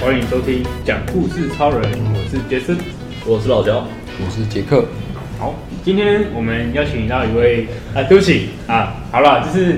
[0.00, 1.80] 欢迎收听讲故事超人，
[2.12, 2.76] 我是杰森，
[3.24, 3.86] 我是老焦，
[4.18, 4.84] 我是杰克。
[5.38, 5.54] 好，
[5.84, 9.74] 今天我们邀请到一位啊，对不起啊，好了，就是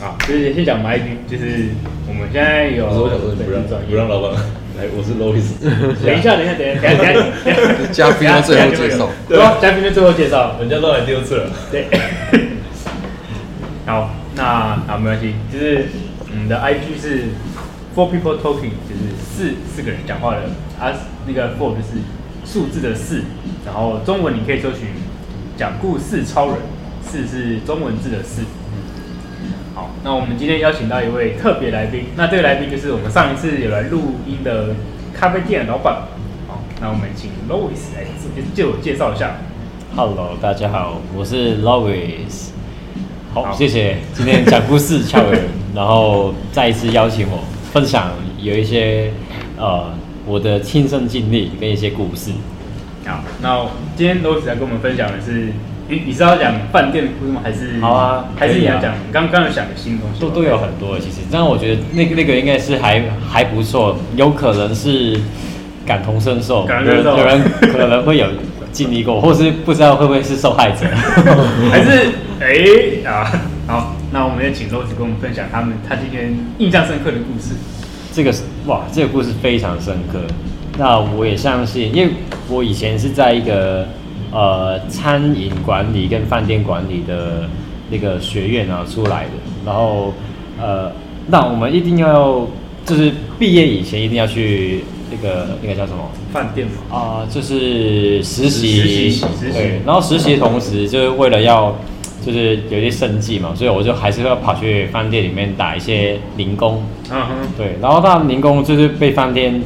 [0.00, 1.70] 啊，就是先讲白一句就是
[2.06, 4.32] 我们现在有，我想说不让不让老板
[4.78, 5.58] 来，我是 Louis。
[6.06, 9.58] 等一下，等一下，等一下，等一下，等一下，嘉宾要最后介绍，对吧？
[9.60, 11.88] 嘉宾的最后介绍，人家都来第二次了，对。
[14.38, 15.88] 那好，没关系，就是
[16.30, 17.24] 我们的 IP 是。
[17.96, 20.42] Four people talking 就是四四个人讲话的，
[20.78, 20.92] 啊，
[21.26, 21.98] 那个 four 就是
[22.44, 23.24] 数字的四，
[23.66, 24.90] 然后中文你可以搜寻
[25.56, 26.56] 讲故事超人，
[27.02, 28.42] 四是中文字的四。
[29.74, 34.76] 好，那我们今天邀请到一位特别来宾，那这个来宾就是我们上一次有来录音的
[35.12, 36.02] 咖啡店的老板。
[36.46, 38.04] 好，那我们请 Louis 来
[38.54, 39.38] 自我介绍一下。
[39.96, 42.57] Hello，大家好，我是 Louis。
[43.34, 45.42] 好，好谢谢今天讲故事超人，
[45.74, 47.44] 然后再一次邀请我。
[47.70, 49.12] 分享有一些
[49.58, 49.92] 呃
[50.24, 52.30] 我的亲身经历跟一些故事。
[53.04, 55.52] 好，那今天 Louis 来跟我们分享的是，
[55.88, 57.42] 你你是要讲饭店的故事吗？
[57.44, 58.24] 还是好啊？
[58.38, 60.20] 还是你要讲刚刚有想的新东西？
[60.20, 65.20] 都都有很多其实，但我觉得那个那个应该是还还不错，有可能是
[65.84, 68.26] 感同身受，感同身受，有人可能会有
[68.78, 70.86] 经历过，或是不知道会不会是受害者，
[71.68, 73.96] 还是 哎、欸、啊好。
[74.12, 77.54] 那我们也请 Louis 跟我们分享他们他今天印象深刻的故事。
[78.12, 80.20] 这个是哇，这个故事非常深刻。
[80.78, 82.12] 那我也相信，因为
[82.48, 83.86] 我以前是在一个
[84.30, 87.48] 呃餐饮管理跟饭店管理的
[87.90, 89.32] 那个学院啊出来的。
[89.66, 90.14] 然后
[90.58, 90.90] 呃，
[91.26, 92.46] 那我们一定要
[92.86, 99.10] 就是毕业以前一定要去那个那个叫什么饭店嘛啊、呃，就是实习。
[99.10, 101.74] 实习，对，然后实习的同时就是为了要。
[102.20, 106.82] 就是有些生计嘛，所以我就还是要跑去饭店里面打一些零工。
[107.10, 109.62] 嗯哼，对，然后到零工就是被饭店，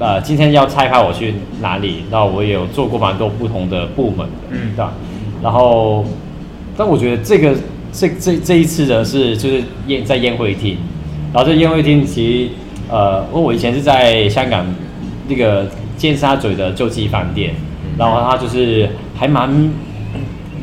[0.00, 4.94] 呃，今天要差派我去哪里，那我也有做过蛮多不同的部门的，嗯，对吧？
[5.42, 6.04] 然后，
[6.76, 7.54] 但我觉得这个
[7.92, 10.78] 这这这一次的是就是宴在宴会厅，
[11.32, 12.50] 然后这宴会厅其实
[12.88, 14.64] 呃，因为我以前是在香港
[15.28, 15.66] 那个
[15.96, 17.54] 尖沙咀的洲际饭店，
[17.98, 19.70] 然后它就是还蛮。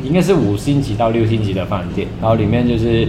[0.04, 3.08] 应该是五星级到六星级的饭店，然后里面就是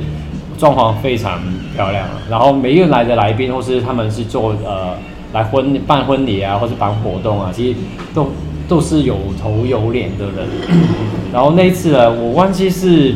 [0.58, 1.42] 装潢非常
[1.76, 4.96] 漂亮，然后每一个来的来宾或是他们是做呃
[5.34, 7.78] 来婚办婚礼啊，或是办活动啊，其实
[8.14, 8.30] 都
[8.70, 10.48] 都是有头有脸的人。
[11.34, 13.14] 然后那一次呢，我忘记是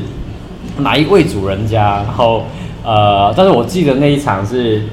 [0.80, 2.44] 哪一位主人家，然后
[2.84, 4.84] 呃，但是我记得那一场是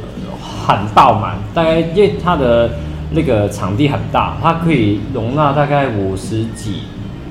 [0.66, 2.71] 很爆满，大概因为它的
[3.12, 6.82] 那个场地很大，它可以容纳大概五十几。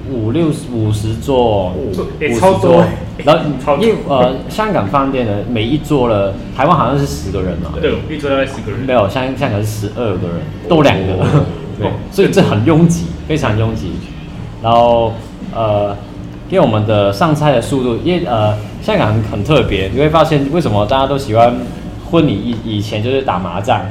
[0.07, 2.85] 五六五十桌，五十桌，
[3.23, 11.25] 然后因为呃，香港饭店的每一桌了，台湾好像是十个人嘛，对，一桌大概十个人，没有，香香港是十二个人，多两个，
[11.81, 13.93] 对，所以这很拥挤，非常拥挤。
[14.61, 15.11] 然后
[15.55, 15.97] 呃，
[16.51, 21.51] 因为我们的上菜的速度，因为呃，香港很特别，你会发现为什么大家都喜欢
[22.09, 23.81] 婚礼以以前就是打麻将，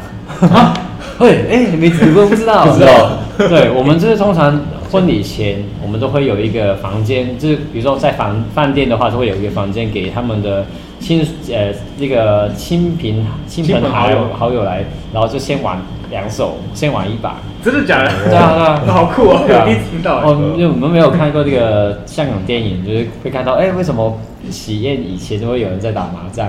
[1.18, 2.66] 会，哎，你们你们不知道？
[2.66, 4.60] 不知道，对，我们就是通常。
[4.92, 10.64] 婚礼前，我们都会有一个房间，就是比如说在房饭店的话，就会有一个房间给他们的
[11.00, 11.20] 亲
[11.50, 15.78] 呃那个亲朋亲朋好友好友来，然后就先玩
[16.10, 17.38] 两手，先玩一把。
[17.64, 18.10] 真的假的？
[18.28, 19.42] 对啊对啊，那好酷啊！
[19.66, 20.18] 第一次听到。
[20.20, 24.16] 哦，因为我们没有看过这个香港电影，就是会看到，哎，为什么
[24.48, 26.48] 喜宴以前就会有人在打麻将？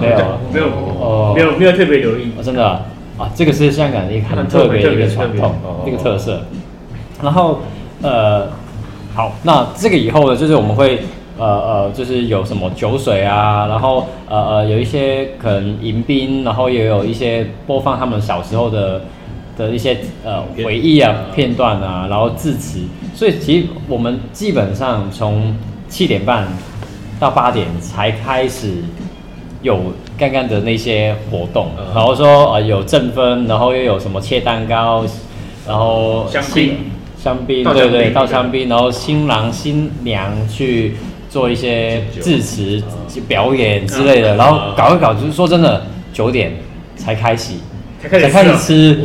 [0.00, 0.18] 没有，
[0.52, 0.66] 没有，
[1.00, 2.30] 哦，没有，没有特别留意。
[2.42, 2.66] 真的
[3.18, 5.54] 啊，这个是香港一个很特别的一个传统，
[5.86, 6.42] 一个特色。
[7.22, 7.60] 然后。
[8.02, 8.46] 呃，
[9.14, 11.00] 好，那这个以后呢，就是我们会
[11.38, 19.00] 呃呃，就是有什么酒水啊，然后呃呃，有一些可能迎宾，然后也有一些播放他们小时候的
[19.56, 19.96] 的一些
[20.26, 22.80] 呃回忆啊片段啊，然后致辞。
[23.14, 25.56] 所以其实我们基本上从
[25.88, 26.46] 七点半
[27.18, 28.74] 到八点才开始
[29.62, 29.80] 有
[30.18, 35.04] 刚刚的那些活动，然后说呃有正分，然后又有什么切蛋糕，
[35.66, 36.76] 然后香槟。
[37.18, 40.94] 香槟，对对，倒香槟，然后新郎新娘去
[41.28, 42.80] 做一些致辞、
[43.26, 46.52] 表演之类的，然后搞一搞，就是说真的，九点
[46.94, 47.54] 才开始，
[48.00, 49.00] 才开始吃，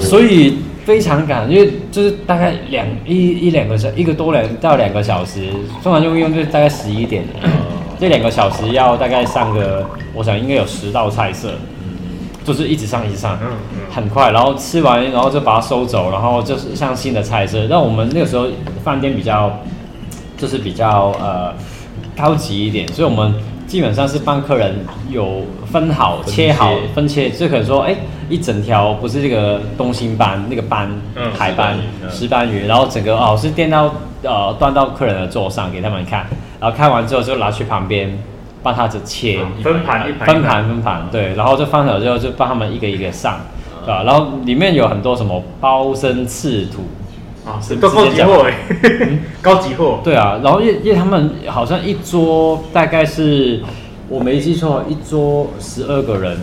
[0.00, 5.46] 所以非常赶，因为就是大概两一一两个小一个多两到两个小时，
[5.84, 7.22] 通常用用就大概十一点，
[7.98, 9.84] 这两个小时要大概上个，
[10.14, 11.50] 我想应该有十道菜色。
[12.44, 13.36] 就是一直上一直上，
[13.92, 17.66] 很快，然后吃完，然后就把它收走，然后就是上新的菜色。
[17.68, 18.46] 那我们那个时候
[18.84, 19.50] 饭店比较，
[20.36, 21.52] 就是比较呃
[22.16, 23.34] 高级一点，所以我们
[23.66, 24.76] 基本上是帮客人
[25.10, 27.98] 有分好、切好、分切，就可能说，哎、欸，
[28.28, 31.76] 一整条不是这个东星斑那个斑，嗯，海斑、
[32.08, 36.24] 石斑鱼，然后整个哦是垫到呃端到客人的桌上给他们看，
[36.66, 38.18] 然后看完之后就拿去旁边
[38.60, 43.38] 帮他就切分盘一盘分盘分盘，对，然后就放手之后就帮他们一个一个上，
[43.84, 44.02] 对吧？
[44.02, 46.84] 然后里面有很多什么包身赤土。
[47.48, 48.54] 啊，是都高级货哎，
[49.40, 50.00] 高级货。
[50.02, 53.62] 对啊，然后因因为他们好像一桌大概是，
[54.08, 56.36] 我没记错，一桌十二个人，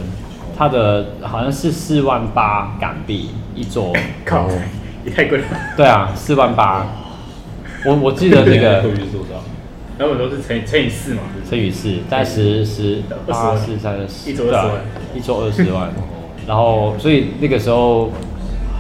[0.58, 3.92] 他的好像是四万八港币一桌。
[4.24, 4.48] 靠，
[5.04, 5.44] 也太贵了。
[5.75, 6.88] 对啊，四万八。
[7.86, 8.81] 我我记得那个。
[9.98, 10.30] 扣是多少？
[10.30, 11.22] 然后都是乘乘以四嘛。
[11.50, 14.81] 乘以四，大概十十八四三十，一桌二十万，
[15.16, 15.90] 一桌二十万。
[16.48, 18.10] 然后所以那个时候。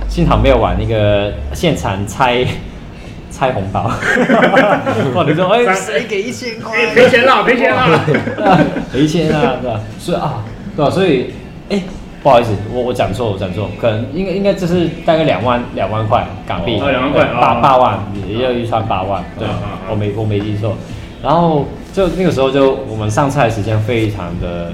[0.09, 2.45] 幸好没有玩那个现场拆
[3.31, 3.89] 拆红包，
[5.15, 5.25] 哇！
[5.27, 6.93] 你说哎，谁给一千块？
[6.93, 7.99] 赔钱了，赔钱了，
[8.93, 9.79] 赔钱啊，对吧？
[9.97, 10.43] 所以啊，
[10.75, 10.91] 对吧？
[10.91, 11.33] 所以
[11.69, 11.81] 哎，
[12.21, 17.97] 不好意思，我我讲错，我讲错，可能应该应该这是大概两万两万块港币，两万块，八八万，
[18.29, 19.47] 也要预算八万，对，
[19.89, 20.77] 我没我没记错。
[21.23, 24.73] 然后就那个时候就我们上菜的时间非常的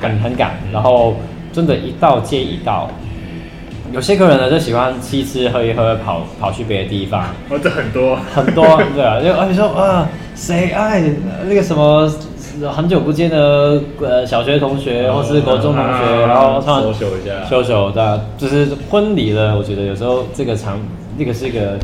[0.00, 1.16] 赶很赶，然后
[1.52, 2.88] 真的，一道接一道。
[3.92, 7.24] 有些客人呢就喜欢吃吃喝一喝，跑跑去别的地方。
[7.50, 8.64] 哦，这很多很多，
[8.94, 11.02] 对啊，就而且说啊，谁爱
[11.48, 12.08] 那个什么
[12.70, 19.58] 很久不见的呃小学同学，或是国中同学，然后他们秀秀一下，秀秀的，就是婚礼了。
[19.58, 20.78] 我觉得有时候这个场，
[21.18, 21.76] 那个是一个。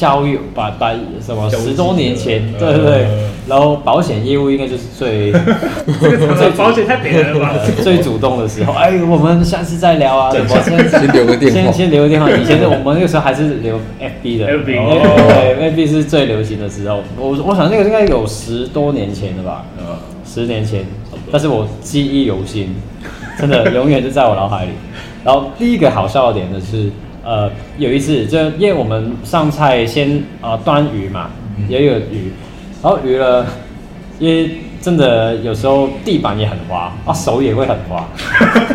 [0.00, 3.06] 教育把把什么十多年前，对对对，
[3.46, 5.30] 然后保险业务应该就是最
[6.38, 7.54] 最保险太别人了吧？
[7.84, 10.32] 最主动的时候，哎，我们下次再聊啊。
[10.32, 12.30] 我先先留个电话，先先留个电话。
[12.32, 17.02] 以前我们那个时候还是留 FB 的，FB 对，FB 是最流行的时候。
[17.18, 19.66] 我我想那个应该有十多年前了吧？
[20.24, 20.82] 十年前，
[21.30, 22.74] 但是我记忆犹新，
[23.38, 24.70] 真的永远就在我脑海里。
[25.22, 26.90] 然后第一个好笑的点的是。
[27.22, 31.30] 呃，有一次就因为我们上菜先呃端鱼嘛，
[31.68, 32.32] 也有鱼，
[32.82, 33.46] 然后鱼了，
[34.18, 34.50] 因为
[34.80, 38.08] 真的有时候地板也很滑啊，手也会很滑。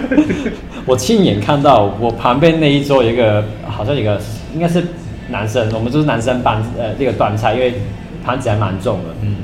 [0.86, 4.22] 我亲眼看到我旁边那一桌有一个好像一个
[4.54, 4.86] 应该是
[5.30, 7.74] 男生，我们就是男生搬呃这个端菜，因为
[8.24, 9.38] 盘子还蛮重的，嗯，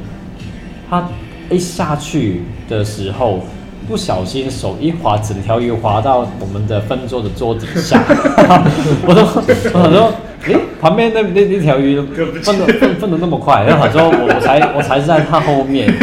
[0.89, 1.09] 他
[1.50, 3.44] 一下去的时候。
[3.87, 8.01] 不小心手一滑，整条鱼滑到我们的分桌的桌底下。
[9.05, 9.43] 我说，
[9.73, 10.13] 我说，
[10.47, 11.99] 诶，旁边那那那条鱼
[12.41, 15.93] 分的分分的那么快，然后他说我我才我才是在他后面，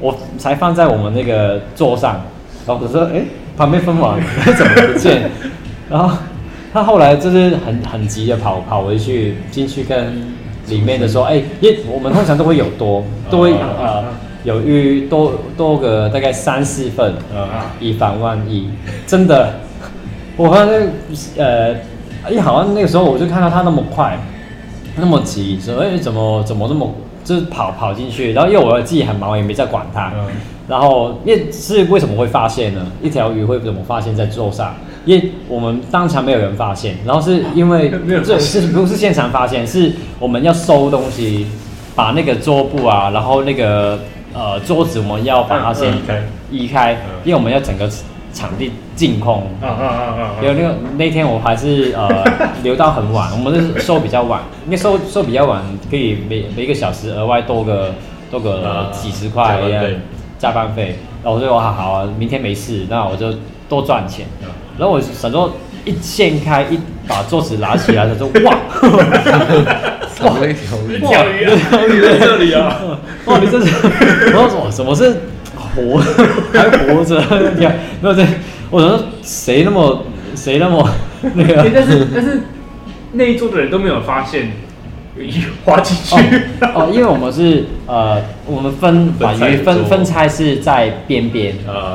[0.00, 2.20] 我才放在我们那个桌上。
[2.66, 3.24] 然后我说，诶，
[3.56, 4.18] 旁边分完
[4.56, 5.30] 怎么不见？
[5.88, 6.16] 然后
[6.72, 10.14] 他后来就是很很急的跑跑回去进去跟
[10.68, 14.04] 里面的说，哎，因为我们通常都会有多都会呃。
[14.44, 17.14] 有鱼多多个大概三四份，
[17.78, 18.68] 以防万一。
[19.06, 19.54] 真的，
[20.36, 20.92] 我发现
[21.36, 21.74] 呃，
[22.28, 24.18] 一好像那个时候我就看到他那么快，
[24.96, 26.92] 那么急，说哎怎么怎么那么
[27.22, 30.12] 就是跑跑进去，然后因为我自己很忙，也没在管他。
[30.68, 32.86] 然后因为是为什么会发现呢？
[33.00, 34.74] 一条鱼会怎么发现在桌上？
[35.04, 37.92] 因为我们当场没有人发现，然后是因为
[38.24, 39.64] 这是不是现场发现？
[39.64, 41.46] 是我们要收东西，
[41.94, 43.98] 把那个桌布啊，然后那个。
[44.34, 45.92] 呃，桌子我们要把它先
[46.50, 46.92] 移开，
[47.24, 47.88] 因为我们要整个
[48.32, 49.46] 场地净空。
[49.60, 50.44] 嗯嗯嗯嗯。
[50.44, 52.08] 因为那个那天我还是呃
[52.62, 57.92] 留到很晚，我们是收比较晚，因为收收比较晚可以每每一个小时额外多个
[58.30, 59.60] 多个几十块
[60.38, 60.96] 加班费。
[61.22, 63.32] 然后我说好好啊，明天没事，那我就
[63.68, 64.26] 多赚钱。
[64.78, 65.52] 然后我想说
[65.84, 68.56] 一掀开一把桌子拿起来的时候，哇！
[70.14, 72.78] 少了一条鱼，一条鱼，条鱼在这里啊！
[73.24, 73.74] 哇，你这是
[74.36, 74.94] 我说什么？
[74.94, 75.22] 是
[75.56, 75.98] 活
[76.52, 77.20] 还活着？
[77.56, 78.24] 你看，没有这，
[78.70, 80.04] 我说谁那么
[80.36, 80.88] 谁那么
[81.34, 81.68] 那个？
[81.74, 82.42] 但是但是
[83.12, 84.52] 那一桌的人都没有发现
[85.16, 85.30] 鱼
[85.64, 86.70] 滑进去哦。
[86.74, 91.54] 哦，因为我们是呃，我们分把鱼分分拆是在边边，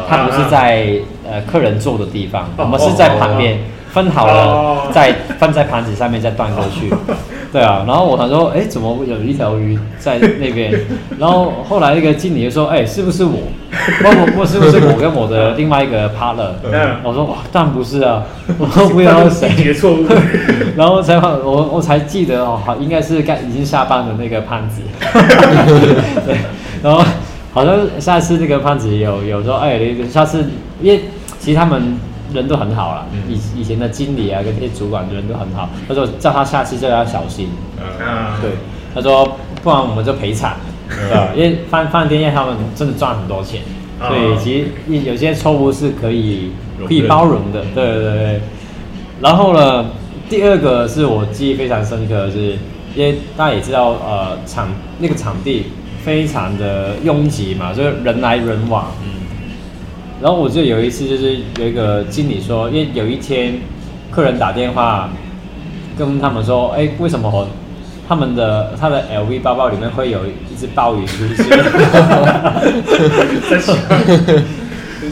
[0.10, 0.88] 它不是在
[1.26, 3.60] 呃客人坐的地方，我们是在旁边
[3.98, 6.94] 分好了，再放在盘子上面再端过去。
[7.52, 10.72] 对啊，然后我想说，哎，怎么有一条鱼在那边？
[11.18, 13.40] 然后后来那个经理就说，哎，是不是我？
[14.04, 16.52] 问我，我是不是我跟我的另外一个 partner？
[16.72, 18.22] 嗯，我说哇，当然不是啊，
[18.60, 19.74] 我不知道是谁。
[19.74, 20.06] 错误。
[20.76, 24.82] 然后才我我才记得哦，好，应该是该已经下班的那个胖子。
[26.26, 26.36] 对，
[26.84, 27.02] 然后
[27.52, 29.80] 好像下次那个胖子有有说，哎，
[30.12, 30.46] 下次
[30.82, 31.06] 因为
[31.40, 31.98] 其实他们。
[32.34, 35.70] 人都很好了，以以前的经理啊，跟那些主管的人都很好。
[35.88, 37.50] 他说叫他下次就要小心。
[37.80, 38.52] 嗯，对，
[38.94, 40.56] 他说不然我们就赔惨。
[40.90, 41.36] 对？
[41.36, 43.62] 因为饭饭店业他们真的赚很多钱，
[44.00, 46.52] 所以其实有些错误是可以
[46.88, 48.42] 可以包容的，对对对。
[49.20, 49.86] 然后呢，
[50.30, 52.58] 第二个是我记忆非常深刻的是，
[52.96, 54.70] 因为大家也知道，呃，场
[55.00, 55.66] 那个场地
[56.02, 58.86] 非常的拥挤嘛，就是人来人往。
[59.04, 59.17] 嗯。
[60.22, 63.60] 然后我就有一次，就是有一个经理说，因为有一天
[64.10, 65.10] 客人打电话
[65.98, 67.48] 跟他们说，哎，为什么
[68.08, 71.46] 他们的他的 LV 包包里面会有一只鲍鱼出现？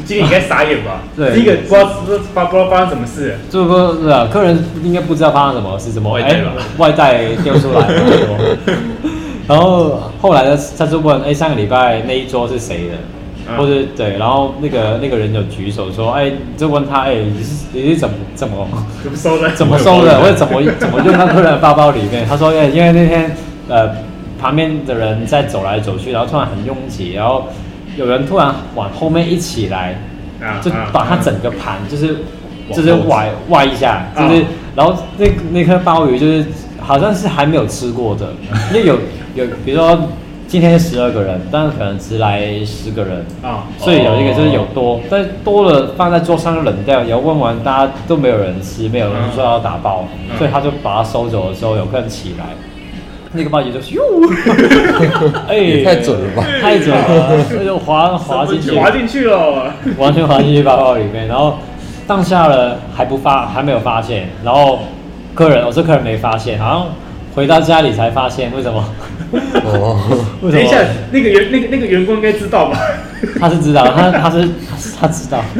[0.03, 1.01] 经理应该傻眼吧？
[1.15, 6.41] 对，第一个不知道不知道不知道发生什么事，就说是啊，客人应该不知道发生什么事，怎么外带
[6.77, 7.93] 外带丢出来了？
[9.47, 12.95] 然后后来呢，他就问，哎，上个礼拜那一桌是谁的？
[13.57, 18.67] 或者对，然后那个那个人有举手说，哎，就问他，哎，你是你是怎么怎么
[19.03, 19.51] 怎么收的？
[19.53, 20.19] 怎么收的？
[20.19, 22.25] 或者怎么怎么用他客人的包包里面？
[22.27, 23.35] 他说，哎，因为那天
[23.69, 23.89] 呃
[24.41, 27.45] 旁边的人在走来走去，然后突然很拥挤，然后
[27.95, 29.99] 有人突然往后面一起来，
[30.61, 32.17] 就把他整个盘就是
[32.73, 34.43] 就是歪歪一下，就是
[34.75, 36.45] 然后那那颗鲍鱼就是
[36.81, 38.33] 好像是还没有吃过的，
[38.73, 38.95] 因为有
[39.35, 39.99] 有比如说。
[40.47, 43.25] 今天十二个人，但是可能只来十个人。
[43.41, 50.05] 啊，所以有一个就是有多，但多了放在桌上冷掉，然后问完大家都没有人吃，没有人说要打包，
[50.37, 52.45] 所以他就把它收走的时候，有客人起来，
[53.33, 53.99] 那个鲍鱼就咻，
[55.49, 61.57] 哎，太准了吧，太准了，那就滑滑进去，滑进去了，完全滑进去包包里面，然后
[62.07, 64.79] 当下了还不发，还没有发现，然后
[65.33, 66.85] 客人，我这客人没发现，好像
[67.33, 68.81] 回到家里才发现，为什么？
[69.63, 70.77] 哦，等一下，
[71.11, 72.79] 那个员那个那个员工应该知道吧？
[73.39, 75.43] 他是知道，他他是他是他知道，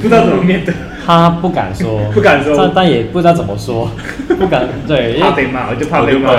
[0.00, 0.74] 不知道怎么面对，
[1.04, 3.90] 他不敢说，不敢说，但但也不知道怎么说，
[4.38, 6.32] 不敢对，怕被骂，我就怕被骂，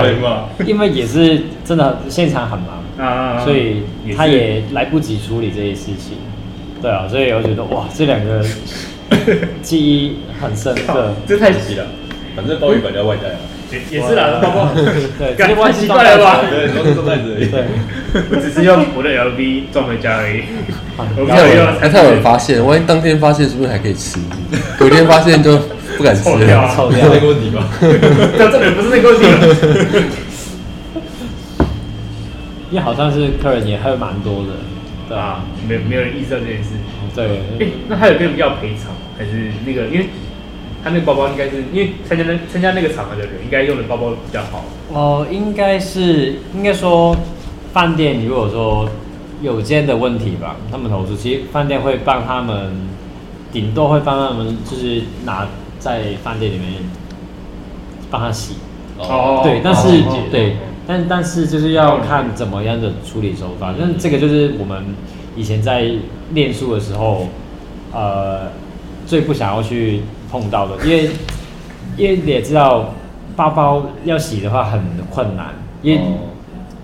[0.66, 3.82] 因为也是真的现场很忙啊，所以
[4.16, 6.18] 他也来不及处理这些事情，
[6.82, 8.44] 对啊，所以我觉得哇，这两个
[9.62, 11.86] 记忆很深刻，这太急了，
[12.34, 13.36] 反正鲍鱼本来要外带啊。
[13.90, 14.68] 也是啦，包包
[15.18, 16.40] 对，太奇怪了吧？
[16.48, 17.48] 对，都是袋子而已。
[17.48, 17.64] 对，
[18.30, 20.44] 我只是用我的 LV 装回家而已。
[21.16, 24.18] 我没有人，怕有人发现，万一当天发现，是不是还可以吃？
[24.78, 25.58] 隔天发现就
[25.96, 27.68] 不敢吃了，臭掉，那个问题吧？
[27.80, 29.26] 这这里不是那个问题。
[32.70, 34.52] 因为好像是客人也还有蛮多的，
[35.08, 35.44] 对啊？
[35.68, 36.70] 没没有人意识到这件事。
[37.14, 39.86] 对，哎，那还有跟要赔偿还是那个？
[39.86, 40.06] 因为。
[40.84, 44.62] 他那个包包应该是因为参加那参加那个场合的人，应该用的包包比较好。
[44.92, 47.16] 哦，应该是应该说，
[47.72, 48.86] 饭店如果说
[49.40, 52.70] 有这样的问题吧，他们投诉，其实饭店会帮他们，
[53.50, 55.48] 顶多会帮他们，就是拿
[55.78, 56.66] 在饭店里面
[58.10, 58.56] 帮他洗。
[58.98, 59.40] 哦。
[59.42, 63.74] 对，但是、哦、对，但但是就是要看怎么样的处理手法。
[63.80, 64.94] 但这个就是我们
[65.34, 65.90] 以前在
[66.34, 67.28] 练书的时候，
[67.90, 68.52] 呃，
[69.06, 70.02] 最不想要去。
[70.34, 71.10] 碰到的，因为
[71.96, 72.92] 因为你也知道，
[73.36, 76.00] 包包要洗的话很困难，因为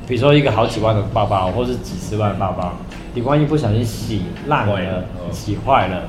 [0.06, 2.72] 比如说一个好几万的包包，或是几十万的包包，
[3.12, 5.02] 你万一不小心洗烂了、
[5.32, 6.02] 洗坏了，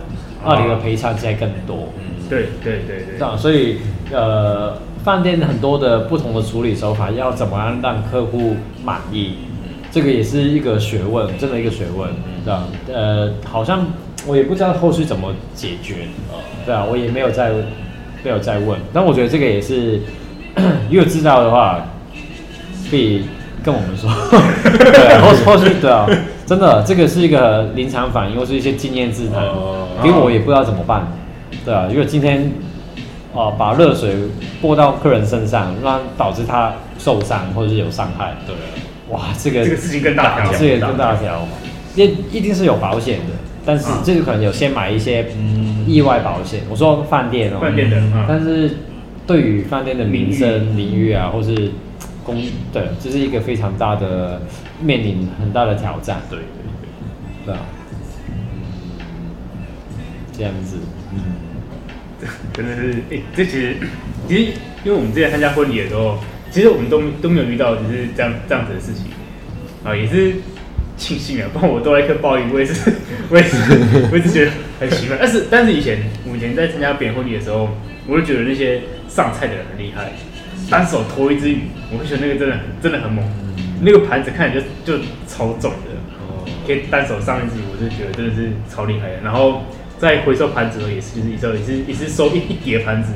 [0.46, 1.88] 那你的赔偿现在更多。
[1.98, 3.18] 嗯，对对对对。
[3.18, 3.80] 这样，所以
[4.12, 8.56] 呃，饭店很多的不同的处理手法，要怎么样让客户
[8.86, 9.34] 满意，
[9.90, 12.08] 这个也是一个学问，真的一个学问。
[12.46, 13.84] 这样，呃，好像。
[14.28, 15.96] 我也不知道后续怎么解决，
[16.66, 17.52] 对啊，我也没有再
[18.24, 20.00] 没有再问，但我觉得这个也是，
[20.92, 21.88] 如果知道的话，
[22.90, 23.24] 可以
[23.64, 24.10] 跟我们说，
[24.64, 26.06] 对啊，后后续对啊，
[26.46, 29.44] 真的这个是一个临场反应，或是一些经验之谈，
[30.04, 31.08] 因为我也不知道怎么办，
[31.66, 32.52] 对啊，如果今天
[33.34, 34.16] 哦把热水
[34.62, 38.56] 泼到客人身上，让导致他受伤或者是有伤害，对，
[39.10, 41.48] 哇，这个这个事情更大条，这个更大条，
[41.96, 43.34] 一一定是有保险的。
[43.66, 45.26] 但是这个可能有先买一些
[45.86, 46.62] 意外保险。
[46.70, 48.02] 我说饭店哦，饭店的。
[48.28, 48.72] 但是
[49.28, 51.72] 对于饭店的名声、名誉啊，或是
[52.24, 52.42] 公，
[52.74, 54.42] 对，这是一个非常大的
[54.82, 56.22] 面临很大的挑战。
[56.30, 56.46] 对对
[57.46, 57.60] 对，对啊，
[60.34, 60.78] 这样子，
[61.14, 61.20] 嗯，
[62.54, 63.76] 真的是，哎，这其实
[64.28, 64.52] 其实，
[64.84, 66.18] 因为我们之前参加婚礼的时候，
[66.50, 69.06] 其实我们都都没有遇到就是这样这样子的事情
[69.84, 70.36] 啊，也是。
[71.02, 72.94] 庆幸啊，不然我多了一颗鲍鱼，我也是，
[73.30, 73.58] 我也是，
[74.14, 75.18] 我一直觉得很奇怪。
[75.20, 75.98] 但是，但是以前
[76.30, 77.70] 我以前在参加别人婚礼的时候，
[78.08, 80.12] 我就觉得那些上菜的人很厉害，
[80.70, 83.26] 单手托一只鱼，我会觉得那个真的很真的很猛。
[83.82, 85.90] 那个盘子看起来就就超重的，
[86.68, 89.22] 可以单手上一只鱼，我就觉得真的是超厉害的。
[89.24, 89.64] 然后
[89.98, 93.14] 在回收盘子的时候也是，就是一收也是也是收一一叠盘子，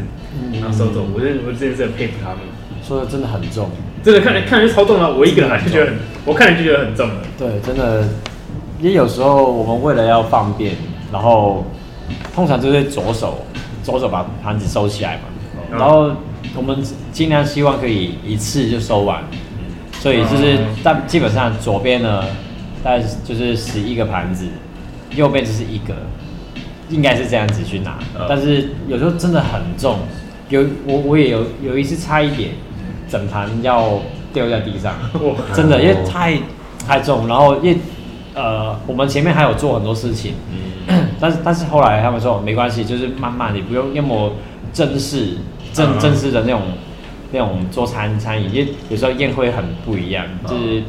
[0.60, 1.06] 然后收走。
[1.13, 2.39] 我真我真的是很佩服他们，
[2.82, 3.70] 说的真的很重。
[4.05, 5.95] 真的看来看来超重了，我一个人还是觉得很，
[6.25, 7.15] 我看人就觉得很重了。
[7.39, 8.03] 对，真的，
[8.79, 10.75] 因为有时候我们为了要方便，
[11.12, 11.65] 然后
[12.35, 13.39] 通常就是左手
[13.81, 15.21] 左手把盘子收起来嘛，
[15.71, 16.12] 嗯、然后
[16.55, 16.77] 我们
[17.12, 19.24] 尽量希望可以一次就收完，
[19.93, 22.25] 所以就是但基本上左边呢，
[22.83, 24.45] 大概就是十一个盘子，
[25.15, 25.95] 右边就是一个，
[26.89, 29.97] 应该是这样子去拿，嗯、但是有时候真的很重，
[30.50, 32.51] 有我我也有有一次差一点。
[33.09, 34.00] 整盘要
[34.33, 34.93] 掉在地上，
[35.53, 36.38] 真的，因为太
[36.88, 37.79] 太重，然后因
[38.33, 40.33] 呃，我们前面还有做很多事情，
[40.88, 44.33] 嗯， 但是但是后来他们说没关系，就是慢慢，你不用那么
[44.74, 45.38] 正式，
[45.71, 46.62] 正正式的那种
[47.31, 50.83] 那种做餐餐饮，因为有时候宴会很不一样，就是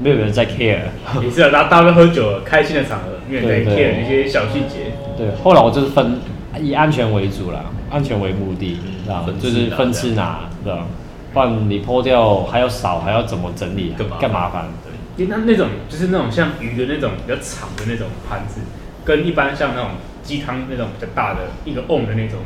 [0.00, 0.80] 没有人在 care，
[1.22, 4.92] 也是啊，大大家喝酒，开心的场合，没有在 care 一些小细节。
[5.16, 6.18] 对，后来我就是分
[6.60, 10.84] 以安全为主啦，安全为目的，知道就是分次拿，对吧？
[11.32, 14.66] 不然你破掉还要扫，还要怎么整理，更更麻烦。
[14.84, 18.60] 对，因为那那种就是那种像鱼的那种比较长的那种盘子，
[19.04, 19.90] 跟一般像那种
[20.22, 22.38] 鸡汤那种比较大的一个瓮的那种，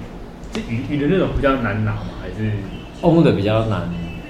[0.52, 2.02] 这鱼鱼的那种比较难拿吗？
[2.20, 2.52] 还是
[3.02, 3.88] 瓮的比较难？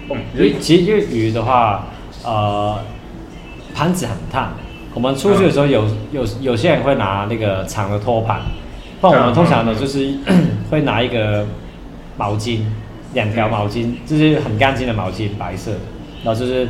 [0.09, 1.87] 瓮，因为其实因为鱼的话，
[2.25, 2.79] 呃，
[3.75, 4.53] 盘子很烫。
[4.95, 8.43] 我们出去的时候有有有些人会拿那个长的托盘，
[9.01, 10.13] 但我们通常呢就是
[10.71, 11.47] 会拿一个
[12.19, 12.61] 毛巾。
[13.15, 15.79] 两条毛巾，就是很干净的毛巾，白色的，
[16.25, 16.69] 然后就是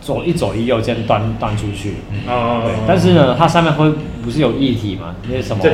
[0.00, 1.94] 左一左一右这样端端出去。
[2.26, 2.62] 哦。
[2.64, 2.74] 对。
[2.86, 3.90] 但是呢，它上面会
[4.22, 5.14] 不是有液体嘛？
[5.28, 5.64] 那些什么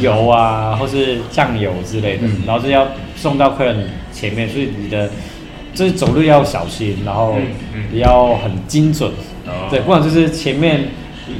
[0.00, 5.10] 油啊，或是酱油之类的，然后就要送到客人前面，所以你的
[5.74, 7.36] 就是走路要小心，然后
[7.92, 9.10] 也要很精准。
[9.46, 9.68] 哦。
[9.70, 10.88] 对，不然就是前面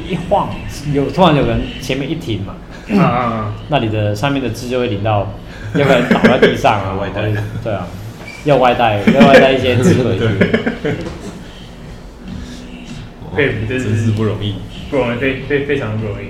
[0.08, 0.50] 一晃，
[0.92, 2.54] 有突然有人前面一停嘛。
[3.00, 3.54] 啊。
[3.68, 5.32] 那你的上面的汁就会淋到，
[5.74, 6.96] 要不然倒在地上啊。
[7.62, 7.86] 对啊。
[8.44, 10.18] 要外带，要外带一些智慧。
[13.34, 14.54] 对， 真是不容易，
[14.90, 16.26] 不容易，非非非常不容易，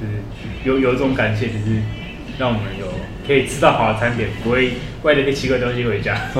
[0.00, 0.12] 就是
[0.64, 1.82] 有有一种感谢，就是
[2.38, 2.86] 让我们有
[3.26, 6.16] 可以吃到好的餐点，不会带一些奇怪东西回家。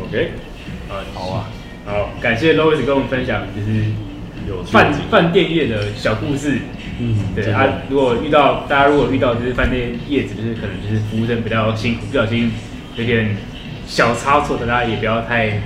[0.00, 0.30] OK，
[1.12, 1.50] 好啊，
[1.84, 3.84] 好，感谢 Louis 跟我们分享，就是
[4.48, 6.58] 有饭饭店业的小故事。
[7.00, 12.50] 嗯，对啊，如果遇到大家如果遇到就是饭店业子，就是可能就是服务生比较辛苦，不小心
[12.96, 13.36] 有点
[13.86, 15.60] 小差错的，大家也不要太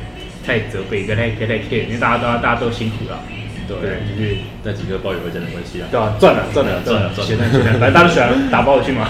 [0.46, 3.18] 太责备，不要太太太 care，因为大家都大家都辛苦了。
[3.66, 5.88] 对，就是那几个鲍鱼回家没关系啊。
[5.90, 7.78] 对啊，赚了赚了赚了赚了，赚了！
[7.78, 9.08] 反正大家都喜欢打包去嘛？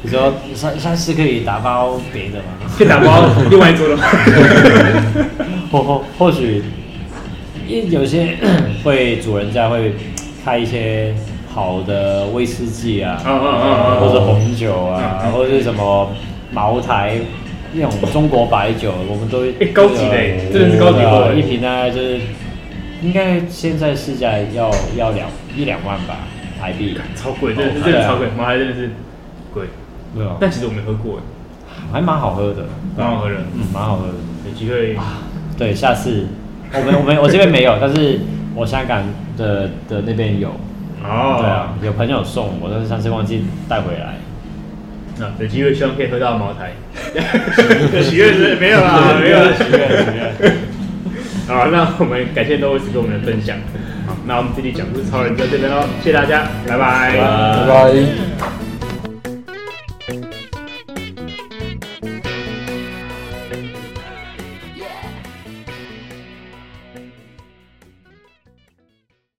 [0.00, 2.44] 你说下下次可以打包别的吗？
[2.78, 4.04] 可以打包另外一桌的吗？
[5.70, 6.62] 或或或许，
[7.66, 8.38] 因有些
[8.82, 9.92] 会主人家会。
[10.48, 11.14] 开一些
[11.46, 13.20] 好的威士忌啊，
[14.00, 16.10] 或者红酒啊，或者是什么
[16.52, 17.16] 茅台
[17.74, 22.18] 那种中国白酒，我们都哎高级的，真的是高级货，一瓶呢就是
[23.02, 26.16] 应该现在市价要要两一两万吧
[26.58, 28.90] 台币，超贵，真的真的超贵，茅台真的是
[29.52, 29.64] 贵，
[30.16, 31.20] 对啊，但其实我没喝过，
[31.92, 32.64] 还蛮好喝的，
[32.96, 34.14] 蛮好喝的，嗯，蛮好喝的，
[34.46, 34.96] 有机会，
[35.58, 36.26] 对，下次。
[36.72, 38.18] 我们我们我这边没有，但是。
[38.58, 39.02] 我香港
[39.36, 40.48] 的的那边有
[41.04, 44.16] 哦，对啊，有朋友送我，但是上次忘记带回来。
[45.20, 46.72] 那有机会希望可以喝到茅台。
[48.02, 50.56] 许愿是没有啦，没有许愿许愿。
[51.46, 53.56] 好，那我们感谢 Louis 跟我们的分享。
[54.06, 58.57] 好，那我们这里讲故事超人就这边喽，谢谢大家，拜拜，拜拜。